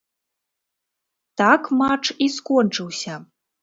[1.43, 3.25] Так матч і скончыўся.